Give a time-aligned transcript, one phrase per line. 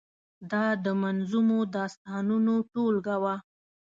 [0.51, 3.35] دا د منظومو داستانو ټولګه وه.